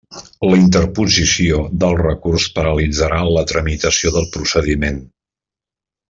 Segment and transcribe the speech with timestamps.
[0.51, 4.97] La interposició del recurs paralitzarà la tramitació del procediment.